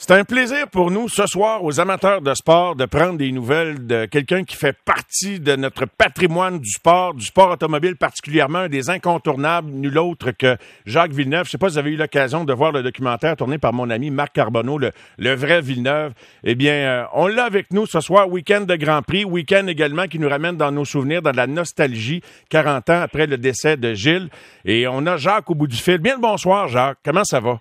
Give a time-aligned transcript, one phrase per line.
[0.00, 3.84] C'est un plaisir pour nous ce soir, aux amateurs de sport, de prendre des nouvelles
[3.84, 8.90] de quelqu'un qui fait partie de notre patrimoine du sport, du sport automobile particulièrement, des
[8.90, 10.56] incontournables, nul autre que
[10.86, 11.46] Jacques Villeneuve.
[11.46, 13.90] Je sais pas si vous avez eu l'occasion de voir le documentaire tourné par mon
[13.90, 16.12] ami Marc Carbonneau, le, le vrai Villeneuve.
[16.44, 20.06] Eh bien, euh, on l'a avec nous ce soir, week-end de Grand Prix, week-end également
[20.06, 23.94] qui nous ramène dans nos souvenirs, dans la nostalgie, 40 ans après le décès de
[23.94, 24.28] Gilles.
[24.64, 25.98] Et on a Jacques au bout du fil.
[25.98, 26.98] Bien le bonsoir, Jacques.
[27.04, 27.58] Comment ça va?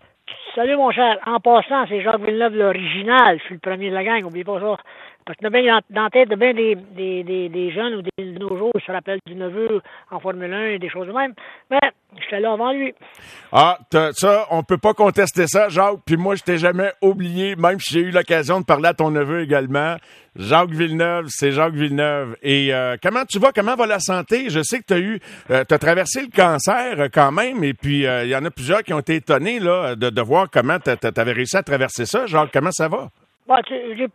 [0.57, 1.19] Salut, mon cher.
[1.27, 3.37] En passant, c'est Jacques Villeneuve, l'original.
[3.37, 4.77] Je suis le premier de la gang, n'oubliez pas ça.
[5.23, 8.09] Parce que dans, dans la tête de bien des, des, des, des, jeunes ou des,
[8.17, 8.39] ils
[8.79, 9.81] se rappellent du neveu
[10.11, 11.33] en Formule 1 et des choses de même.
[11.69, 11.79] Mais
[12.19, 12.93] j'étais là avant lui.
[13.51, 13.77] Ah,
[14.13, 15.99] ça, on peut pas contester ça, Jacques.
[16.05, 19.11] Puis moi, je t'ai jamais oublié, même si j'ai eu l'occasion de parler à ton
[19.11, 19.97] neveu également.
[20.35, 22.35] Jacques Villeneuve, c'est Jacques Villeneuve.
[22.43, 23.51] Et euh, comment tu vas?
[23.51, 24.49] Comment va la santé?
[24.49, 25.19] Je sais que tu as eu,
[25.49, 28.51] euh, tu as traversé le cancer euh, quand même, et puis il y en a
[28.51, 32.05] plusieurs qui ont été étonnés là, de, de voir comment tu avais réussi à traverser
[32.05, 32.27] ça.
[32.27, 33.09] Jacques, comment ça va?
[33.47, 33.61] Bah,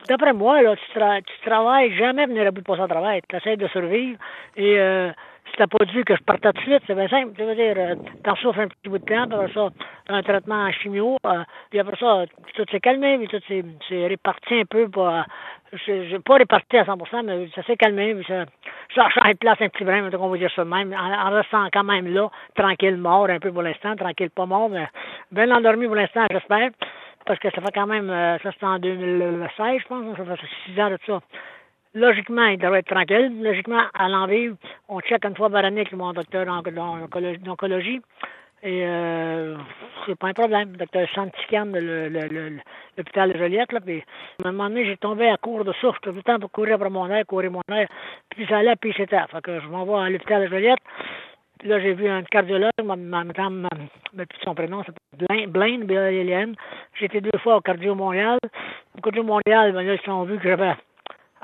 [0.09, 3.23] D'après moi, là, tu, tra tu travailles jamais venir à bout de passer au travail.
[3.29, 4.19] Tu essaies de survivre
[4.57, 5.11] et euh,
[5.51, 7.33] si t'as pas dit que je partais tout de suite, c'est bien simple.
[7.35, 9.69] Tu veux dire, euh, t'en souffres un petit bout de temps, puis après ça,
[10.09, 12.25] un traitement en chimio, euh, puis après ça,
[12.55, 15.25] tout s'est calmé, puis tout s'est réparti un peu, pas,
[16.25, 18.45] pas réparti à 100%, mais ça s'est calmé, puis ça,
[18.95, 21.85] ça a place un petit brin, on va dire ça même, en, en, restant quand
[21.85, 24.89] même là, tranquille, mort un peu pour l'instant, tranquille, pas mort, mais
[25.31, 26.71] bien endormi pour l'instant, j'espère
[27.27, 30.47] parce que ça fait quand même, euh, ça c'était en 2016, je pense, ça fait
[30.65, 31.21] six ans de ça.
[31.95, 33.43] Logiquement, il devrait être tranquille.
[33.43, 34.49] Logiquement, à l'envie,
[34.89, 38.01] on check une fois par année avec mon docteur d'oncologie.
[38.65, 39.57] Et euh,
[40.07, 40.77] c'est pas un problème.
[40.77, 42.61] Docteur Santican de
[42.97, 43.73] l'hôpital de Joliette.
[43.73, 44.03] Là, puis,
[44.43, 46.77] à un moment donné, j'ai tombé à court de souffle tout le temps pour courir
[46.77, 47.89] après mon air, courir mon air.
[48.31, 49.21] Puis ça allait, puis c'était.
[49.31, 50.79] Fait que je m'envoie à l'hôpital de Joliette.
[51.65, 53.69] Là, j'ai vu un cardiologue, ma, ma, ma, ma
[54.45, 56.57] son prénom, c'est Blaine.
[56.99, 58.39] J'ai été deux fois au Cardio Montréal.
[58.99, 60.75] Au Cardio Montréal, ben là, ils ont vu que j'avais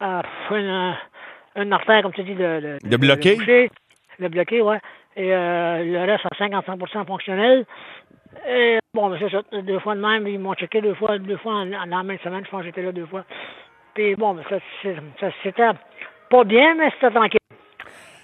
[0.03, 0.97] euh, une,
[1.63, 3.37] une, artère, comme tu dis, de, de, de bloqué.
[3.37, 3.69] De,
[4.19, 4.81] de bloqué, ouais.
[5.17, 7.65] Et euh, le reste à 55 fonctionnel.
[8.49, 10.27] Et bon, ben, c'est ça, deux fois de même.
[10.27, 12.45] Ils m'ont checké deux fois, deux fois en, en, la même semaine.
[12.45, 13.25] Je pense que j'étais là deux fois.
[13.95, 14.59] Puis bon, ben, ça,
[15.21, 15.71] ça c'était
[16.29, 17.38] pas bien, mais c'était tranquille.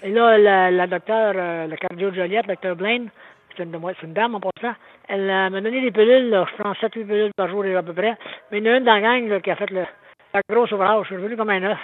[0.05, 3.09] Et là, la, la docteure, euh, le cardio Joliette, docteur Blaine,
[3.57, 4.75] c'est une, une, dame en passant,
[5.09, 7.93] elle euh, m'a donné des pilules, là, je prends 7-8 pilules par jour à peu
[7.93, 8.15] près.
[8.51, 9.83] Mais il y en a une dans la gang là, qui a fait le,
[10.31, 11.01] la grosse ouvrage.
[11.03, 11.79] Je suis revenu comme un œuf.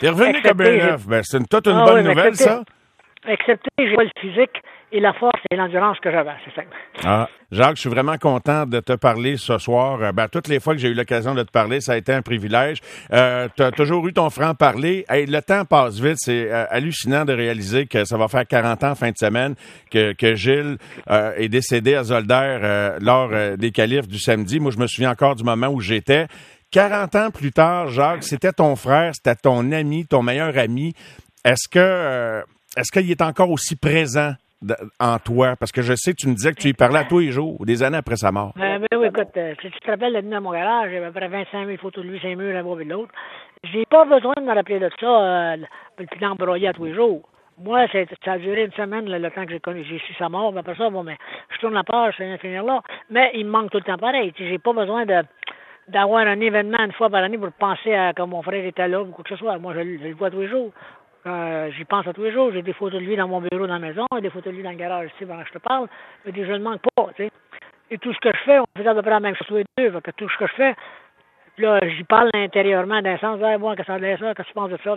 [0.00, 1.06] T'es revenu comme un œuf.
[1.06, 2.62] Ben, c'est une, toute une ah, bonne oui, nouvelle, ça.
[3.26, 4.62] Excepté, j'ai pas le physique
[4.92, 6.76] et la force et l'endurance que j'avais, c'est simple.
[7.04, 10.12] Ah, Jacques, je suis vraiment content de te parler ce soir.
[10.12, 12.22] Ben, toutes les fois que j'ai eu l'occasion de te parler, ça a été un
[12.22, 12.78] privilège.
[13.12, 15.04] Euh, tu as toujours eu ton franc-parler.
[15.08, 16.16] Hey, le temps passe vite.
[16.18, 19.54] C'est euh, hallucinant de réaliser que ça va faire 40 ans fin de semaine
[19.90, 20.76] que, que Gilles
[21.10, 24.60] euh, est décédé à Zolder euh, lors euh, des qualifs du samedi.
[24.60, 26.26] Moi, je me souviens encore du moment où j'étais.
[26.72, 30.94] 40 ans plus tard, Jacques, c'était ton frère, c'était ton ami, ton meilleur ami.
[31.44, 32.42] Est-ce que euh,
[32.76, 34.32] est-ce qu'il est encore aussi présent
[35.00, 35.56] en toi?
[35.58, 37.32] Parce que je sais que tu me disais que tu y parlais à tous les
[37.32, 38.52] jours, des années après sa mort.
[38.58, 41.10] Euh, ben oui, écoute, euh, si tu te rappelles, de à mon garage, j'avais à
[41.10, 43.12] peu près 25 000 photos de lui, 5 murs, l'un et l'autre.
[43.64, 45.56] J'ai pas besoin de me rappeler de ça, euh,
[45.96, 47.28] puis d'embroyer à tous les jours.
[47.58, 50.28] Moi, ça a duré une semaine, le, le temps que j'ai connu, j'ai su sa
[50.28, 51.16] mort, mais après ça, bon, mais
[51.50, 52.80] je tourne la page, c'est finir là.
[53.10, 54.32] Mais il me manque tout le temps pareil.
[54.36, 55.04] J'ai pas besoin
[55.86, 59.02] d'avoir un événement une fois par année pour penser à quand mon frère était là
[59.02, 59.58] ou quoi que ce soit.
[59.58, 60.72] Moi, je, je le vois tous les jours.
[61.26, 62.50] Euh, J'y pense à tous les jours.
[62.52, 64.62] J'ai des photos de lui dans mon bureau dans la maison, des photos de lui
[64.62, 65.88] dans le garage ici pendant que je te parle.
[66.24, 67.30] Mais je ne manque pas, tu sais.
[67.90, 69.56] Et tout ce que je fais, on fait à peu près la même chose tous
[69.56, 70.00] les deux.
[70.00, 70.74] Que tout ce que je fais,
[71.58, 74.78] là, j'y parle intérieurement d'un sens, hey, moi, que ça ça, que tu penses de
[74.82, 74.96] ça,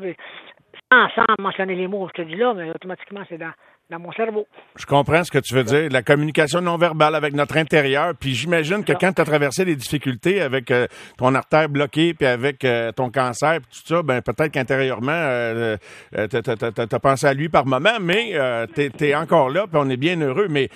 [1.15, 3.51] sans mentionner les mots, je te dis là, mais automatiquement, c'est dans,
[3.89, 4.47] dans mon cerveau.
[4.77, 5.89] Je comprends ce que tu veux dire.
[5.91, 8.13] La communication non verbale avec notre intérieur.
[8.19, 10.87] Puis j'imagine que quand tu as traversé les difficultés avec euh,
[11.17, 15.77] ton artère bloquée, puis avec euh, ton cancer, puis tout ça, ben peut-être qu'intérieurement, euh,
[16.11, 18.33] tu as pensé à lui par moment, mais
[18.73, 20.47] tu es, encore là, puis on est bien heureux.
[20.49, 20.69] Mais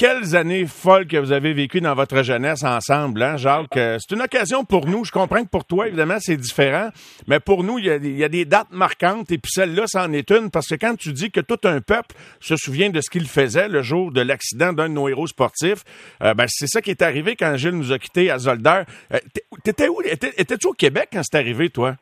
[0.00, 3.74] quelles années folles que vous avez vécues dans votre jeunesse ensemble, hein, Jacques?
[3.74, 5.04] C'est une occasion pour nous.
[5.04, 6.88] Je comprends que pour toi, évidemment, c'est différent,
[7.28, 10.50] mais pour nous, il y, a, des dates marquantes, et puis celle-là, c'en est une,
[10.50, 13.68] parce que quand tu dis que tout un peuple se souvient de ce qu'il faisait
[13.68, 15.84] le jour de l'accident d'un de nos héros sportifs,
[16.22, 18.84] euh, ben, c'est ça qui est arrivé quand Gilles nous a quittés à Zolder.
[19.12, 19.18] Euh,
[19.64, 20.00] T'étais où?
[20.00, 21.96] Étais-tu au Québec quand c'est arrivé, toi?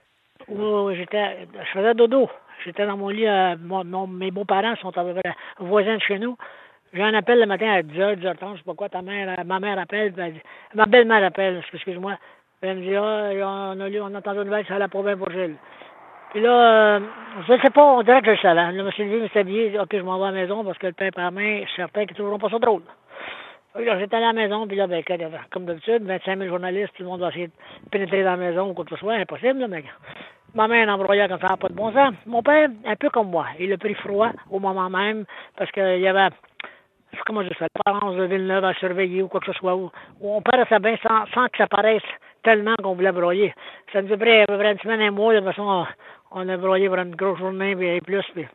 [0.46, 2.30] Oui, j'étais, je faisais dodo.
[2.64, 6.20] J'étais dans mon lit, euh, mon, mes beaux-parents sont à peu près voisins de chez
[6.20, 6.36] nous.
[6.92, 9.60] J'ai un appel le matin à 10h, 10h30, je sais pas quoi, ta mère, ma
[9.60, 10.34] mère appelle, ben,
[10.74, 12.16] ma belle-mère appelle, excuse-moi.
[12.62, 15.16] Elle me dit, ah, on a lu, on a entendu une nouvelle, allait pas bien
[15.16, 15.56] pour Gilles.
[16.30, 17.00] Puis là, euh,
[17.46, 18.72] je sais pas, on dirait que je le savais.
[18.72, 20.86] Là, suis levé, me suis habillé, ok, je m'en vais à la maison parce que
[20.86, 22.82] le pain par main, je certain qu'ils trouveront pas ça drôle.
[23.78, 25.04] J'étais à la maison, puis là, ben,
[25.50, 27.52] comme d'habitude, 25 000 journalistes, tout le monde va essayer de
[27.90, 29.84] pénétrer dans la maison ou quoi que ce soit, impossible, là, mais
[30.54, 32.14] ma mère envoyait comme ça, pas de bon sens.
[32.26, 35.24] Mon père, un peu comme moi, il a pris froid au moment même,
[35.56, 36.28] parce qu'il y avait,
[37.26, 39.90] comment je fais, l'apparence de Villeneuve à surveiller ou quoi que ce soit, où,
[40.20, 42.02] on perd sa bain sans, que ça paraisse
[42.42, 43.54] tellement qu'on voulait broyer.
[43.92, 45.86] Ça nous a pris à peu près une semaine, un mois, de toute façon,
[46.30, 48.46] on a broyé pour une grosse journée, et plus, puis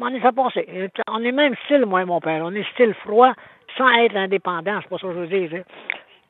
[0.00, 0.90] on est ça passé.
[1.08, 2.42] On est même style, moi et mon père.
[2.44, 3.32] On est style froid,
[3.76, 5.64] sans être indépendant, c'est pas ça que je veux dire.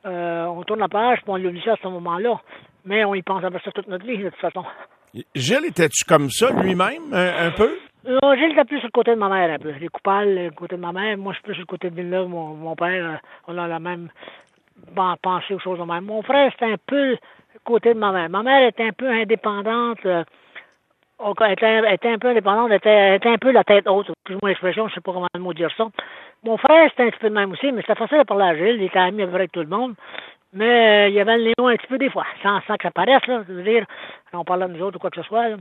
[0.07, 2.41] Euh, on tourne la page, puis on l'oublie ça à ce moment-là.
[2.85, 4.65] Mais on y pense à ça toute notre vie, de toute façon.
[5.35, 7.77] Gilles, étais-tu comme ça lui-même, un, peu?
[8.09, 9.71] Non, Gilles était plus sur le côté de ma mère, un peu.
[9.71, 11.19] Les coupables, le côté de ma mère.
[11.19, 12.27] Moi, je suis plus sur le côté de Villeneuve.
[12.27, 13.17] Mon, mon père, euh,
[13.47, 14.09] on a la même
[15.23, 16.07] pensée aux choses de même.
[16.07, 17.19] Mon frère, c'était un peu le
[17.65, 18.31] côté de ma mère.
[18.31, 19.99] Ma mère était un peu indépendante.
[20.07, 20.25] Euh,
[21.51, 24.09] était, un peu indépendante, était, était un peu la tête haute.
[24.09, 25.85] Excuse-moi l'expression, je sais pas comment le mot dire ça.
[26.45, 28.57] Mon frère, c'était un petit peu de même aussi, mais c'était facile de parler à
[28.57, 28.77] Gilles.
[28.77, 29.95] Il était ami avec tout le monde.
[30.55, 30.65] Mais
[31.05, 32.91] euh, il y avait le néon un petit peu des fois, sans, sans que ça
[32.91, 33.43] paraisse, là.
[33.47, 33.85] Je veux dire,
[34.33, 35.51] on parlait de nous autres ou quoi que ce soit.
[35.51, 35.57] Là.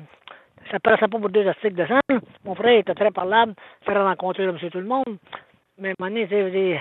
[0.72, 2.00] Ça paraissait pas pour deux astiques de sang.
[2.44, 3.54] Mon frère était très parlable,
[3.86, 5.18] faire rencontrer monsieur tout le monde.
[5.78, 6.80] Mais à un moment donné, tu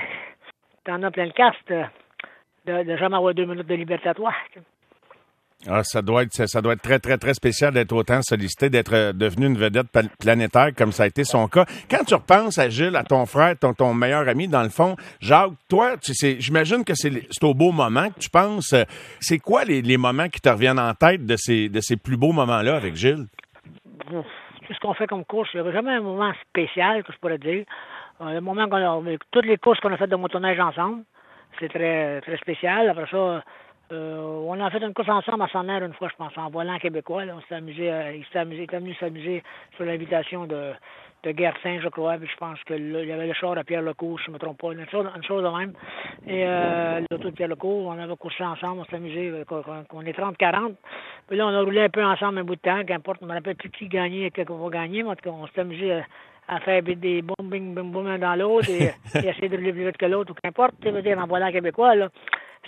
[0.84, 4.32] t'en as plein le caste de, de jamais avoir deux minutes de liberté à toi.
[5.68, 8.92] Ah, ça doit être ça doit être très très très spécial d'être autant sollicité, d'être
[8.94, 9.86] euh, devenu une vedette
[10.20, 11.64] planétaire comme ça a été son cas.
[11.90, 14.96] Quand tu repenses à Gilles, à ton frère, ton, ton meilleur ami dans le fond,
[15.18, 18.74] Jacques, toi, tu sais, j'imagine que c'est au beau moment que tu penses.
[18.74, 18.84] Euh,
[19.18, 22.16] c'est quoi les, les, moments qui te reviennent en tête de ces de ces plus
[22.16, 23.26] beaux moments-là avec Gilles?
[24.08, 27.18] Tout ce qu'on fait comme course, il n'y avait jamais un moment spécial que je
[27.18, 27.64] pourrais dire.
[28.20, 31.02] Euh, le moment qu'on a toutes les courses qu'on a faites de motoneige ensemble,
[31.58, 32.88] c'est très très spécial.
[32.88, 33.42] Après ça
[33.92, 34.18] euh,
[34.48, 37.22] on a fait une course ensemble à Sonner une fois, je pense, en volant québécois.
[37.32, 39.44] on s'est amusé, euh, il s'est amusé, il était venu s'amuser
[39.76, 40.72] sur l'invitation de,
[41.26, 42.16] de Guertin, je crois.
[42.18, 44.38] Puis je pense que il y avait le char à Pierre Lecourt, je ne me
[44.38, 45.72] trompe pas, une chose, une chose de même.
[46.26, 49.44] Et euh, l'auto de Pierre Lecourt, on avait coursé ensemble, on s'est amusé, euh,
[49.92, 50.74] on est 30-40.
[51.28, 53.34] Puis là, on a roulé un peu ensemble un bout de temps, qu'importe, on ne
[53.34, 56.00] rappelle plus qui gagnait et qui va gagner, mais en tout cas, on s'est amusé
[56.48, 58.84] à faire des boum, bing, boum, boum dans l'autre et,
[59.18, 60.74] et, essayer de rouler plus vite que l'autre, ou qu'importe.
[60.80, 62.08] Tu veux dire, en volant québécois, là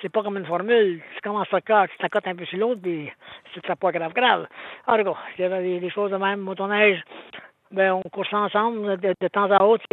[0.01, 1.01] c'est pas comme une formule.
[1.15, 3.11] Tu commences à cote, tu t'accotes un peu sur l'autre, puis
[3.55, 4.47] c'est pas grave, grave.
[4.87, 7.03] Alors, ah, il y avait des, choses de même, motoneige,
[7.71, 9.85] ben, on coursait ensemble de, temps à autre.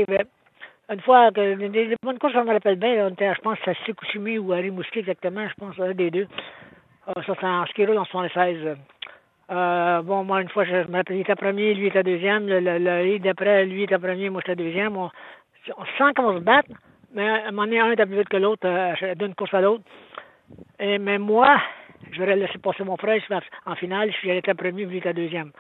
[0.90, 3.74] Une fois, que, des, bonnes courses, je me rappelle bien, on était, je pense, à
[3.86, 6.28] Sikousimi ou à Rimouski exactement, je pense, un des deux.
[7.08, 8.78] Ah, ça, c'est en ski roule en 76.
[9.52, 12.48] Euh, bon, moi, une fois, je, me rappelle, il était premier, lui était deuxième.
[12.48, 14.96] Le, le, d'après, lui était premier, moi, j'étais deuxième.
[14.98, 15.10] On,
[15.78, 16.62] on sent qu'on se bat,
[17.14, 19.62] mais à un moment donné, un était plus vite que l'autre euh, d'une course à
[19.62, 19.84] l'autre.
[20.80, 21.58] Et, mais moi,
[22.12, 23.22] j'aurais laissé passer mon frère
[23.66, 25.52] en finale si j'étais premier, lui était deuxième.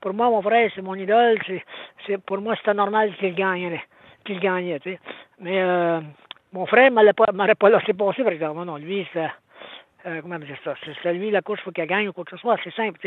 [0.00, 1.38] Pour moi, mon frère, c'est mon idole.
[2.26, 3.80] Pour moi, c'était normal qu'il gagne,
[4.24, 5.00] qu'il gagnait, tu sais.
[5.40, 6.00] Mais euh,
[6.52, 8.64] mon frère ne m'aurait pas, laissé passer, par exemple.
[8.64, 9.28] Non, lui, c'est...
[10.06, 10.74] Euh, comment dire ça?
[11.02, 12.56] C'est lui, la course, il faut qu'il gagne ou quoi que ce soit.
[12.62, 13.00] C'est simple.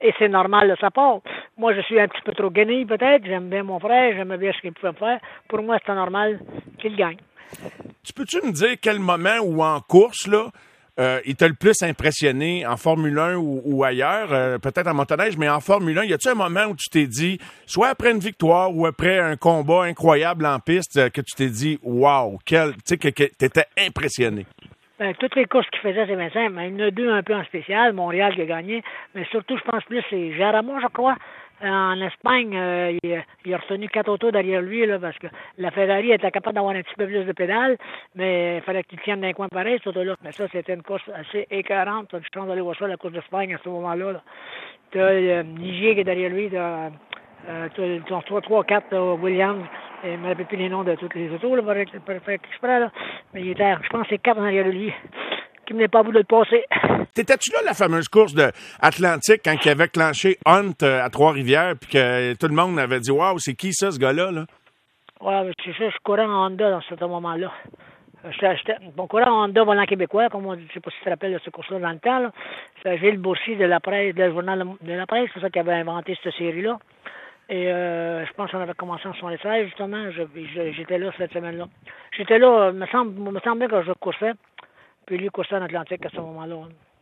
[0.00, 1.18] Et c'est normal de sa part.
[1.56, 3.24] Moi, je suis un petit peu trop gagné, peut-être.
[3.24, 5.18] J'aime bien mon frère, j'aime bien ce qu'il pouvait faire.
[5.48, 6.38] Pour moi, c'est normal
[6.78, 7.18] qu'il gagne.
[8.04, 10.46] Tu peux-tu me dire quel moment ou en course, là,
[10.98, 15.36] euh, il t'a le plus impressionné en Formule 1 ou, ailleurs, euh, peut-être en motoneige,
[15.36, 18.18] mais en Formule 1, y a-tu un moment où tu t'es dit, soit après une
[18.18, 22.72] victoire ou après un combat incroyable en piste, euh, que tu t'es dit, wow, quel,
[22.76, 24.46] tu sais, que, que t'étais impressionné?
[24.98, 26.54] Ben, toutes les courses qu'il faisait, c'est bien simple.
[26.58, 28.82] Il y en a deux un peu en spécial, Montréal qui a gagné,
[29.14, 31.16] mais surtout, je pense plus, c'est Jaramo, je crois,
[31.62, 35.26] en Espagne, euh, il, a retenu quatre autos derrière lui là, parce que
[35.56, 37.78] la Ferrari était capable d'avoir un petit peu plus de pédales,
[38.14, 40.16] mais il fallait qu'il tienne d'un coin pareil, ce auto-là.
[40.22, 42.08] Mais ça, c'était une course assez écœurante.
[42.10, 44.12] Tu as d'aller voir ça, la course d'Espagne à ce moment-là.
[44.12, 44.22] Là.
[44.90, 46.50] Tu as euh, qui est derrière lui,
[47.48, 47.68] euh,
[48.06, 49.64] 3, 3, 4 Williams,
[50.04, 52.34] et je ne me rappelle plus les noms de toutes les autos, là, pour faire
[52.34, 52.90] exprès, là.
[53.32, 54.92] mais il était, je pense que c'est quatre derrière lui
[55.66, 56.64] qui venait pas à bout de le passer.
[57.14, 61.74] T'étais-tu là la fameuse course de Atlantique quand il avait clenché Hunt euh, à Trois-Rivières
[61.80, 64.30] puis que tout le monde avait dit Waouh, c'est qui ça, ce gars-là?
[64.30, 64.44] Là?
[65.20, 67.50] Ouais, c'est ça, je courais en Honda dans ce moment-là.
[68.96, 71.10] Bon, courant en Honda volant québécois, comme on dit, je sais pas si tu te
[71.10, 72.18] rappelles de ce course-là dans le temps.
[72.18, 72.32] Là.
[72.82, 75.74] C'est Gilles Boursier de la presse, le journal de la presse, c'est ça qui avait
[75.74, 76.78] inventé cette série-là.
[77.48, 80.10] Et euh, je pense qu'on avait commencé en 76, justement.
[80.10, 81.66] J'étais là cette semaine-là.
[82.16, 84.32] J'étais là, me semble, me semblait que je coursais
[85.06, 86.56] puis lui coursait en Atlantique à ce moment-là.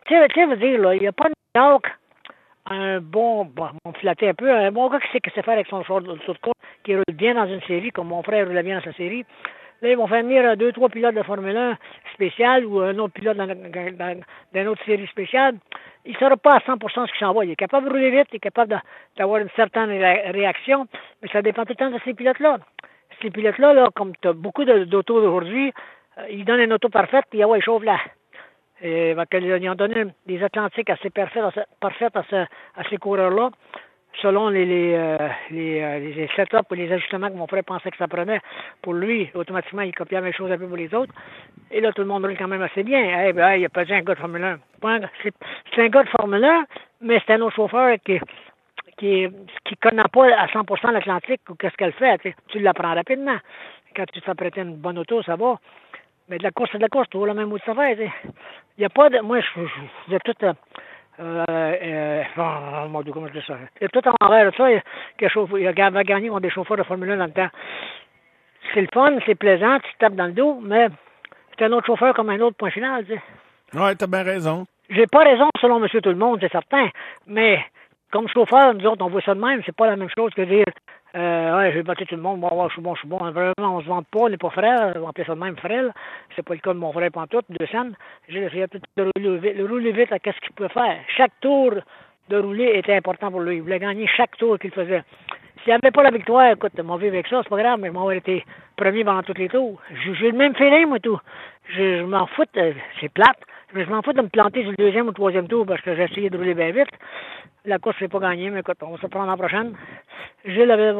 [0.07, 1.91] Tu sais, veux dire, là, il n'y a pas de York,
[2.67, 5.55] un bon, bon, on flattait un peu, un bon gars qui sait que c'est faire
[5.55, 8.63] avec son short de course, qui roule bien dans une série, comme mon frère roulait
[8.63, 9.25] bien dans sa série.
[9.83, 11.77] Là, ils vont faire venir deux, trois pilotes de Formule 1
[12.15, 13.49] spécial ou un autre pilote dans,
[14.55, 15.57] une autre série spéciale.
[16.05, 17.45] Il ne saura pas à 100% ce qu'il s'envoie.
[17.45, 18.81] Il est capable de rouler vite, il est capable
[19.17, 20.87] d'avoir une certaine réaction,
[21.23, 22.59] mais ça dépend tout le temps de ces pilotes-là.
[23.23, 25.73] Ces pilotes-là, là, comme tu as beaucoup d'autos aujourd'hui,
[26.31, 27.99] il donne une auto parfaite, puis ah ouais, il chauffe là.
[28.83, 33.51] Et, ils ont donné des Atlantiques assez parfaites, à ces coureurs-là
[34.21, 37.91] selon les, les, euh, les, euh, les setups ou les ajustements que mon frère pensait
[37.91, 38.41] que ça prenait
[38.83, 41.13] pour lui, automatiquement, il copiait la même chose un peu pour les autres.
[41.71, 43.27] Et là, tout le monde roule quand même assez bien.
[43.27, 44.59] Eh ben, il n'y a pas un gars de Formule 1.
[45.75, 46.65] C'est un gars de Formule 1,
[47.01, 48.21] mais c'est un autre chauffeur qui
[48.97, 49.27] qui
[49.65, 52.35] qui connaît pas à 100% l'Atlantique ou qu'est-ce qu'elle fait.
[52.49, 53.39] Tu l'apprends rapidement.
[53.97, 55.59] Quand tu t'apprêtes une bonne auto, ça va.
[56.29, 58.11] Mais de la course, c'est de la course, tu vois la même ça fait.
[58.77, 59.21] Il n'y a pas de...
[59.21, 59.61] Moi, je,
[60.11, 60.33] je, tout...
[60.43, 60.53] Euh,
[61.21, 63.57] euh, euh, oh, mon Dieu, comment je dis ça?
[63.79, 64.83] C'est tout en envers, ça, il
[65.21, 67.51] y a, il a gagné contre des chauffeurs de Formule 1 dans le temps.
[68.73, 70.89] C'est le fun, c'est plaisant, tu te tapes dans le dos, mais
[71.57, 73.79] c'est un autre chauffeur comme un autre point final, tu sais.
[73.79, 74.67] Ouais, t'as bien raison.
[74.91, 76.89] J'ai pas raison selon Monsieur Tout le Monde, c'est certain,
[77.27, 77.65] mais
[78.11, 80.43] comme chauffeur, nous autres, on voit ça de même, c'est pas la même chose que
[80.43, 80.65] dire
[81.17, 83.19] euh, ouais, je vais battre tout le monde, moi, je suis bon, je suis bon.
[83.19, 85.93] Vraiment, on se vante pas, on n'est pas frère, on appelle ça de même frère.
[86.35, 87.95] C'est pas le cas de mon frère Pantoute, deux scènes.
[88.29, 88.67] J'ai essayé
[88.97, 90.99] de rouler vite, le rouler vite qu'est-ce qu'il pouvait faire.
[91.17, 91.75] Chaque tour
[92.29, 93.57] de rouler était important pour lui.
[93.57, 95.05] Il voulait gagner chaque tour qu'il faisait.
[95.63, 97.89] S'il n'y avait pas la victoire, écoute, m'en vivre avec ça, c'est pas grave, mais
[97.89, 98.45] je m'en été
[98.77, 99.81] premier pendant tous les tours.
[100.19, 101.19] J'ai le même feeling, moi, tout.
[101.69, 103.39] Je, m'en fous, c'est plate.
[103.75, 105.81] Mais je m'en fous de me planter sur le deuxième ou le troisième tour parce
[105.81, 106.91] que j'ai essayé de rouler bien vite.
[107.65, 109.75] La course n'est pas gagnée, mais écoute, on va se prendre la prochaine.
[110.45, 110.93] Gilles avait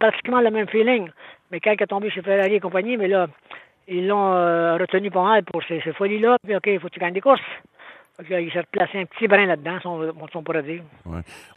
[0.00, 1.10] pratiquement le même feeling.
[1.50, 3.26] Mais quand il est tombé chez Ferrari et compagnie, mais là,
[3.88, 6.38] ils l'ont euh, retenu pas mal pour ces, ces folies-là.
[6.42, 7.42] Puis, OK, il faut que tu gagnes des courses
[8.20, 9.86] il s'est placé un petit brin là-dedans, si
[10.36, 10.82] on, pourrait dire.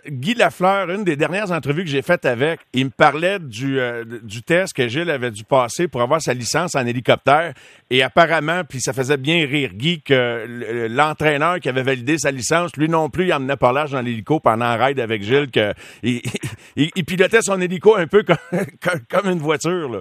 [0.08, 4.04] Guy Lafleur, une des dernières entrevues que j'ai faites avec, il me parlait du, euh,
[4.24, 7.54] du test que Gilles avait dû passer pour avoir sa licence en hélicoptère.
[7.92, 12.76] Et apparemment, puis ça faisait bien rire Guy que l'entraîneur qui avait validé sa licence,
[12.76, 15.74] lui non plus, il emmenait par l'âge dans l'hélico pendant un raid avec Gilles, que
[16.02, 19.90] il, pilotait son hélico un peu comme, une voiture.
[19.90, 20.00] Là.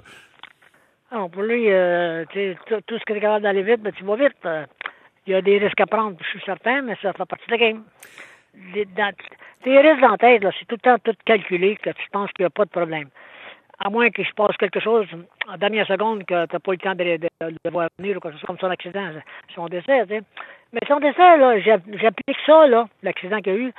[1.11, 4.15] Alors, pour lui, euh, tout ce que tu es capable d'aller vite, ben, tu vas
[4.15, 4.35] vite.
[5.27, 7.51] Il y a des risques à prendre, je suis certain, mais ça fait partie de
[7.51, 7.83] la game.
[8.73, 12.43] Les, risques dans la tête, c'est tout le temps tout calculé, que tu penses qu'il
[12.43, 13.09] n'y a pas de problème.
[13.77, 15.05] À moins qu'il se passe quelque chose
[15.47, 18.19] en dernière seconde que tu n'as pas eu le temps de, de, voir venir ou
[18.21, 19.11] quelque chose comme son accident,
[19.53, 20.05] son décès.
[20.71, 23.73] Mais son décès, là, j'applique ça, là, l'accident qu'il y a eu,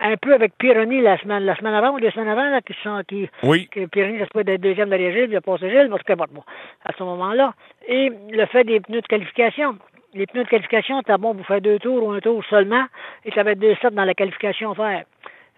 [0.00, 2.74] un peu avec Pironi la semaine, la semaine avant ou deux semaines avant, là, qui
[2.82, 3.68] sont, qui, oui.
[3.68, 6.14] que Pironi, ça se peut être deuxième derrière Gilles, il a passé Gilles, parce que,
[6.14, 6.42] bon,
[6.84, 7.54] à ce moment-là.
[7.86, 9.78] Et le fait des pneus de qualification
[10.14, 12.84] les pneus de qualification, t'as bon pour faire deux tours ou un tour seulement,
[13.24, 15.04] et être deux sets dans la qualification à faire.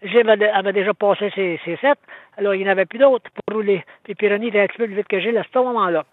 [0.02, 2.00] Gilles avait déjà passé ses, ses sets,
[2.36, 3.84] alors il n'y en avait plus d'autres pour rouler.
[4.04, 6.04] Puis Pironi était un petit peu plus vite que Gilles à ce moment-là.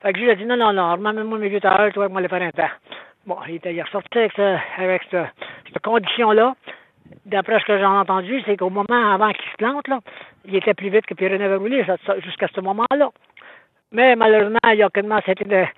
[0.00, 2.20] Fait que Gilles a dit non, non, non, remets-moi mes vieux tailleurs, tu vois, moi,
[2.20, 2.72] aller faire un temps.
[3.26, 4.38] Bon, il était ressorti avec,
[4.78, 6.54] avec cette, condition-là.
[7.26, 10.00] D'après ce que j'ai entendu, c'est qu'au moment avant qu'il se plante, là,
[10.44, 11.84] il était plus vite que Pironi avait roulé
[12.24, 13.10] jusqu'à ce moment-là.
[13.90, 15.68] Mais malheureusement, il y a quasiment, c'était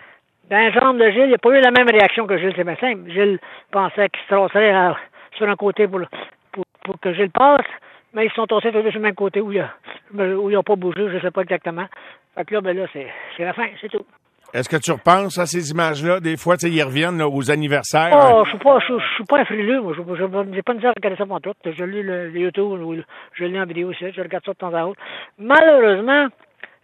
[0.50, 3.10] la jambe de Gilles, il n'a pas eu la même réaction que Gilles, simple.
[3.10, 3.38] Gilles
[3.70, 4.94] pensait qu'il se trosserait
[5.36, 6.00] sur un côté pour,
[6.52, 7.66] pour, pour, que Gilles passe,
[8.12, 9.64] mais ils se sont tossés sur le même côté où il
[10.12, 11.86] n'a pas bougé, je ne sais pas exactement.
[12.34, 14.04] Fait que là, ben là, c'est la fin, c'est tout.
[14.52, 16.20] Est-ce que tu repenses à ces images-là?
[16.20, 18.12] Des fois, ils reviennent aux anniversaires.
[18.12, 19.94] Oh, je suis pas, je, suis pas un frileux, moi.
[19.96, 21.54] Je n'ai pas de à regarder ça pour tout.
[21.64, 24.72] Je lis le, le YouTube, je lis en vidéo aussi, je regarde ça de temps
[24.72, 25.00] à autre.
[25.38, 26.28] Malheureusement,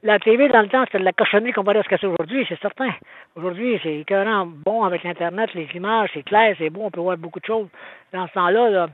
[0.02, 2.47] la TV, dans le temps, c'était de la cochonnerie comparée à ce que c'est aujourd'hui,
[2.49, 2.90] c'est certain.
[3.37, 7.19] Aujourd'hui, c'est carrément bon avec Internet, les images, c'est clair, c'est bon, on peut voir
[7.19, 7.69] beaucoup de choses.
[8.12, 8.88] Dans ce temps-là, là,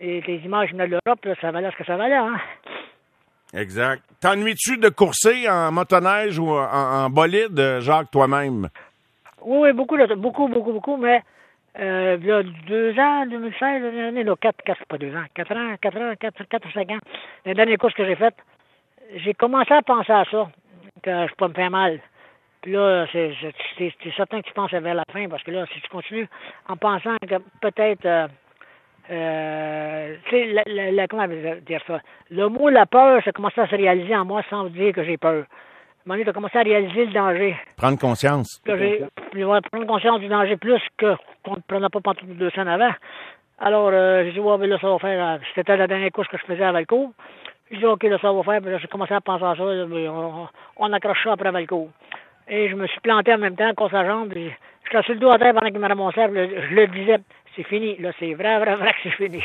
[0.00, 2.16] les images venaient de l'Europe, ça valait ce que ça valait.
[2.16, 2.36] Hein?
[3.54, 4.02] Exact.
[4.20, 8.68] T'ennuies-tu de courser en motoneige ou en, bolide, Jacques, toi-même?
[9.42, 11.22] Oui, oui, beaucoup, beaucoup, beaucoup, beaucoup, mais
[11.78, 15.52] euh, il y a deux ans, 2016, l'année, là, quatre, quatre, pas deux ans, quatre
[15.56, 16.98] ans, quatre ans, quatre, quatre cinq ans,
[17.46, 18.36] les dernières courses que j'ai faites,
[19.16, 20.48] j'ai commencé à penser à ça,
[21.02, 22.00] que je peux me faire mal.
[22.62, 23.32] Puis là, c'est
[24.16, 26.28] certain que tu penses vers la fin, parce que là, si tu continues
[26.68, 28.28] en pensant que peut-être, euh,
[29.10, 32.00] euh, tu sais, la, comment dire ça,
[32.30, 35.04] le mot la peur, ça commencé à se réaliser en moi sans vous dire que
[35.04, 35.44] j'ai peur.
[35.44, 37.56] À un moment tu as commencé à réaliser le danger.
[37.76, 38.62] Prendre conscience.
[38.64, 42.92] Prendre conscience du danger plus que qu'on ne prenait pas pendant deux semaines avant.
[43.58, 46.38] Alors, euh, j'ai dit, ouais, mais là, ça va faire, c'était la dernière course que
[46.38, 47.12] je faisais à Valcourt.
[47.70, 48.60] J'ai dit, OK, là, ça va faire.
[48.60, 49.62] Puis j'ai commencé à penser à ça.
[50.76, 51.90] on, accroche ça après Valcourt.
[52.48, 54.32] Et je me suis planté en même temps, contre sa jambe.
[54.34, 56.28] Je suis sur le dos à terre pendant qu'il me ramassait.
[56.28, 57.18] Je le disais,
[57.54, 57.96] c'est fini.
[57.98, 59.42] Là, c'est vrai, vrai, vrai que c'est fini.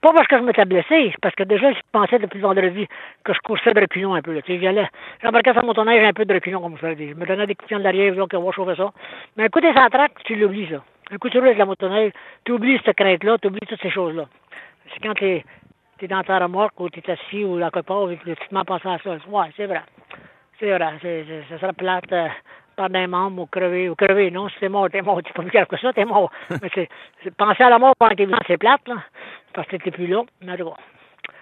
[0.00, 2.86] Pas parce que je m'étais blessé, parce que déjà, je pensais depuis vendredi
[3.24, 4.32] que je coursais de reculons un peu.
[4.32, 4.40] Là.
[4.42, 4.88] Tu sais,
[5.22, 7.10] j'embarquais sur mon tonnerre un peu de reculons, comme je dit.
[7.10, 8.92] Je me donnais des coups de l'arrière, je on va chauffer ça.
[9.36, 10.82] Mais écoutez, ça traque, tu l'oublies, ça.
[11.10, 12.12] Un coup, tu roules avec la motoneige,
[12.44, 14.24] tu oublies cette crainte-là, tu oublies toutes ces choses-là.
[14.92, 15.44] C'est quand les,
[15.98, 18.34] tu es dans ta remorque ou tu es assis ou à quelque part et tu
[18.34, 19.10] te mets à penser à ça.
[19.28, 19.82] Ouais, c'est vrai.
[20.60, 20.98] C'est vrai.
[21.48, 22.12] ça serait plate.
[22.12, 22.28] Euh,
[22.76, 25.42] par des membres ou crever, ou crever, non, si t'es mort, t'es mort, tu peux
[25.42, 26.30] plus dire que ça, t'es mort.
[26.62, 26.88] mais c'est,
[27.24, 28.94] c'est- penser à la mort pendant que t'es vivant, c'est plate, là,
[29.52, 30.62] parce que t'es plus là, mais cas.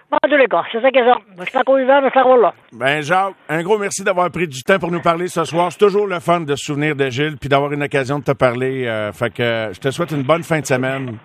[0.09, 1.17] Bon, en tous les cas, c'est ça que ça.
[1.37, 2.53] Je suis encore vivant, mais je suis encore là.
[2.71, 5.71] Ben, Jacques, un gros merci d'avoir pris du temps pour nous parler ce soir.
[5.71, 8.31] C'est toujours le fun de se souvenir de Gilles puis d'avoir une occasion de te
[8.31, 8.87] parler.
[8.87, 11.17] euh, fait que je te souhaite une bonne fin de semaine.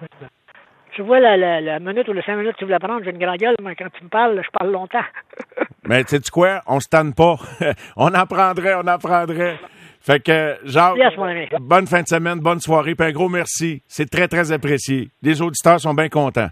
[0.94, 3.11] Tu vois la, la, la minute ou les cinq minutes que tu voulais prendre, j'ai
[3.11, 5.04] une grande gueule, mais quand tu me parles, je parle longtemps.
[5.84, 6.61] Mais tu sais quoi?
[6.66, 7.37] On se tanne pas.
[7.96, 9.58] on apprendrait, on apprendrait.
[10.00, 11.14] Fait que, Jacques, Yes,
[11.61, 13.82] bonne fin de semaine, bonne soirée, puis un gros merci.
[13.87, 15.08] C'est très, très apprécié.
[15.22, 16.49] Les auditeurs sont bien contents.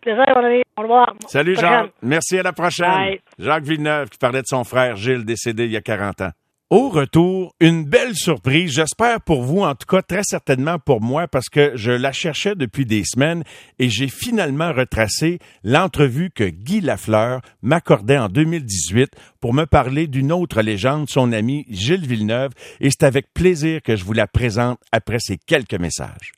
[0.00, 0.62] Plaisir, mon ami.
[0.76, 1.14] Au revoir.
[1.26, 1.54] Salut.
[1.56, 1.90] Jacques.
[2.02, 2.90] Merci, à la prochaine.
[2.90, 3.20] Bye.
[3.38, 6.30] Jacques Villeneuve qui parlait de son frère Gilles, décédé il y a 40 ans.
[6.68, 11.28] Au retour, une belle surprise, j'espère pour vous, en tout cas très certainement pour moi,
[11.28, 13.44] parce que je la cherchais depuis des semaines
[13.78, 20.32] et j'ai finalement retracé l'entrevue que Guy Lafleur m'accordait en 2018 pour me parler d'une
[20.32, 24.80] autre légende, son ami Gilles Villeneuve, et c'est avec plaisir que je vous la présente
[24.90, 26.36] après ces quelques messages.